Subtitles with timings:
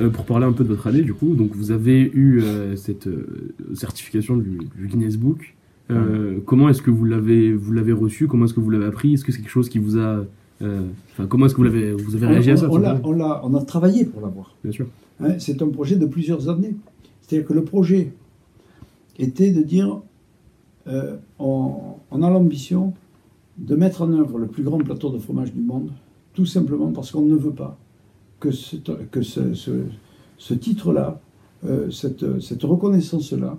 [0.00, 2.76] Euh, pour parler un peu de votre année, du coup, donc vous avez eu euh,
[2.76, 5.54] cette euh, certification du, du Guinness Book.
[6.44, 8.26] Comment est-ce que vous l'avez vous l'avez reçu?
[8.26, 9.14] Comment est-ce que vous l'avez appris?
[9.14, 10.22] Est-ce que c'est quelque chose qui vous a
[10.60, 14.04] Enfin, comment est-ce que vous l'avez vous avez réagi on, à ça on a travaillé
[14.04, 14.54] pour l'avoir.
[14.62, 14.86] Bien sûr.
[15.20, 16.74] Hein, c'est un projet de plusieurs années.
[17.22, 18.12] C'est-à-dire que le projet
[19.18, 20.02] était de dire
[21.38, 21.72] on,
[22.10, 22.92] on a l'ambition
[23.56, 25.90] de mettre en œuvre le plus grand plateau de fromage du monde,
[26.34, 27.78] tout simplement parce qu'on ne veut pas
[28.40, 29.84] que ce, que ce, ce-
[30.36, 31.20] ce titre-là,
[31.64, 33.56] euh, cette, cette reconnaissance-là,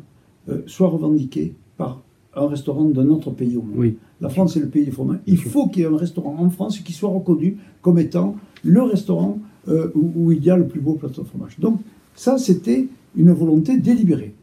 [0.49, 2.01] euh, soit revendiquée par
[2.35, 3.75] un restaurant d'un autre pays au monde.
[3.77, 3.97] Oui.
[4.21, 5.19] La France est le pays du fromage.
[5.27, 8.81] Il faut qu'il y ait un restaurant en France qui soit reconnu comme étant le
[8.83, 11.59] restaurant euh, où, où il y a le plus beau plateau de fromage.
[11.59, 11.79] Donc
[12.15, 14.33] ça, c'était une volonté délibérée.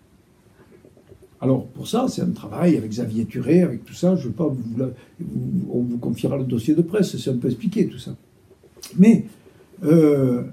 [1.41, 4.17] Alors pour ça, c'est un travail avec Xavier Turé, avec tout ça.
[4.17, 4.91] Je ne veux pas vous, la-
[5.21, 8.15] vous- on vous confiera le dossier de presse, c'est un peu expliqué tout ça.
[8.98, 9.27] Mais
[9.84, 10.44] euh,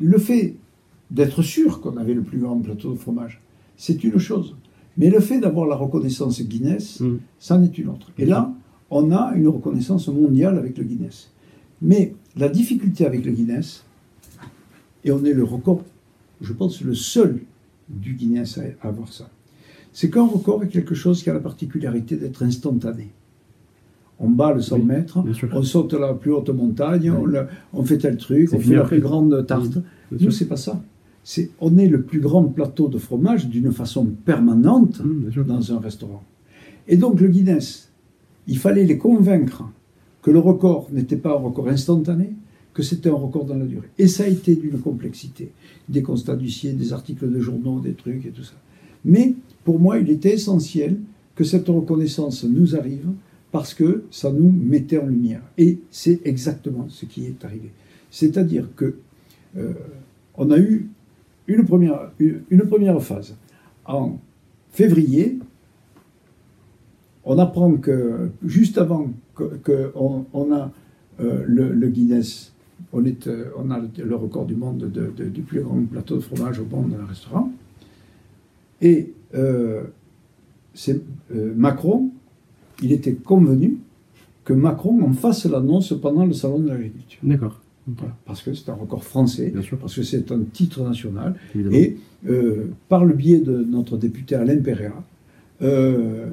[0.00, 0.54] le fait
[1.10, 3.40] d'être sûr qu'on avait le plus grand plateau de fromage,
[3.76, 4.56] c'est une chose.
[4.96, 7.16] Mais le fait d'avoir la reconnaissance Guinness, Mm.
[7.38, 8.10] c'en est une autre.
[8.18, 8.52] Et là,
[8.90, 11.30] on a une reconnaissance mondiale avec le Guinness.
[11.82, 13.84] Mais la difficulté avec le Guinness,
[15.04, 15.82] et on est le record,
[16.40, 17.40] je pense le seul
[17.88, 19.28] du Guinness à à avoir ça,
[19.92, 23.10] c'est qu'un record est quelque chose qui a la particularité d'être instantané.
[24.20, 25.18] On bat le 100 Oui, mètres,
[25.52, 27.32] on saute la plus haute montagne, on, Oui.
[27.32, 29.78] le- on fait tel truc, on fait la plus grande tarte.
[30.12, 30.80] Oui, Nous, c'est pas ça.
[31.60, 35.00] On est le plus grand plateau de fromage d'une façon permanente
[35.46, 36.22] dans un restaurant.
[36.86, 37.90] Et donc le Guinness,
[38.46, 39.64] il fallait les convaincre
[40.22, 42.34] que le record n'était pas un record instantané,
[42.74, 43.88] que c'était un record dans la durée.
[43.98, 45.50] Et ça a été d'une complexité.
[45.88, 48.54] Des constats d'huissier, des articles de journaux, des trucs et tout ça.
[49.04, 50.98] Mais pour moi, il était essentiel
[51.34, 53.06] que cette reconnaissance nous arrive
[53.54, 55.40] parce que ça nous mettait en lumière.
[55.56, 57.70] Et c'est exactement ce qui est arrivé.
[58.10, 58.96] C'est-à-dire que
[59.56, 59.74] euh,
[60.36, 60.88] on a eu
[61.46, 62.10] une première,
[63.00, 63.36] phase.
[63.84, 64.18] En
[64.72, 65.38] février,
[67.24, 70.72] on apprend que juste avant qu'on a
[71.20, 72.52] euh, le, Guinness,
[72.92, 76.58] euh, on a le, record du monde de- de- du plus grand plateau de fromage
[76.58, 77.52] au monde dans un restaurant.
[78.82, 79.84] Et euh,
[80.74, 81.00] c'est
[81.30, 82.10] Macron,
[82.82, 83.78] il était convenu
[84.44, 87.20] que Macron en fasse l'annonce pendant le salon de l'agriculture.
[87.22, 87.60] D'accord.
[87.86, 89.76] Voilà, parce que c'est un record français, Bien sûr.
[89.78, 91.34] parce que c'est un titre national.
[91.54, 91.76] Évidemment.
[91.76, 91.96] Et
[92.28, 95.02] euh, par le biais de notre député Alain Pereira,
[95.62, 96.28] euh,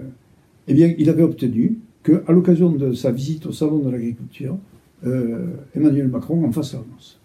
[0.67, 4.57] eh bien, il avait obtenu qu'à l'occasion de sa visite au Salon de l'Agriculture,
[5.05, 7.19] euh, Emmanuel Macron en fasse l'annonce.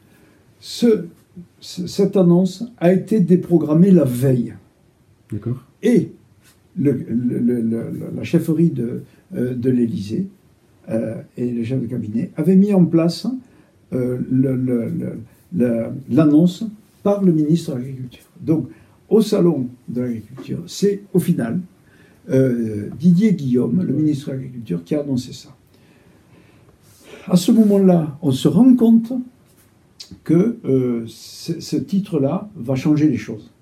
[0.60, 1.04] Ce-
[1.60, 4.54] ce- cette annonce a été déprogrammée la veille.
[5.32, 5.62] D'accord.
[5.82, 6.10] Et
[6.78, 9.02] la chefferie de,
[9.34, 10.26] euh, de l'Élysée
[10.88, 13.26] euh, et le chef de cabinet avaient mis en place
[13.92, 14.18] euh,
[16.10, 16.64] l'annonce
[17.02, 18.24] par le ministre de l'Agriculture.
[18.40, 18.68] Donc,
[19.08, 21.60] au salon de l'Agriculture, c'est au final
[22.98, 25.54] Didier Guillaume, le ministre de l'Agriculture, qui a annoncé ça.
[27.28, 29.12] À ce moment-là, on se rend compte
[30.24, 30.58] que
[31.06, 33.52] ce titre-là va changer les choses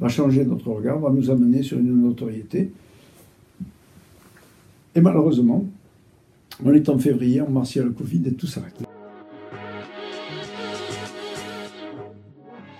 [0.00, 2.70] va changer notre regard, va nous amener sur une notoriété.
[4.94, 5.64] Et malheureusement,
[6.64, 8.74] on est en février, en mars, il y le Covid et tout s'arrête.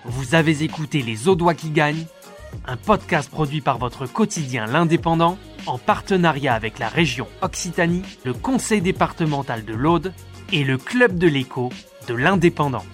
[0.04, 2.06] Vous avez écouté Les Audois qui gagnent,
[2.66, 8.80] un podcast produit par votre quotidien L'Indépendant en partenariat avec la région Occitanie, le conseil
[8.80, 10.12] départemental de l'Aude
[10.52, 11.70] et le club de l'écho
[12.06, 12.84] de l'Indépendant.